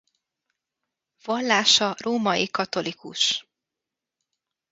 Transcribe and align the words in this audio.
Vallása 1.23 1.95
római 1.97 2.47
katolikus. 2.49 3.45